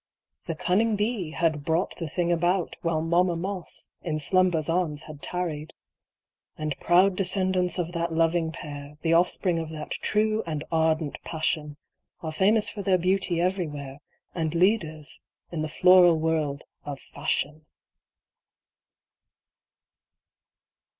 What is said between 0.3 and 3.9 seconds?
The cunning bee had brought the thing about While Mamma Moss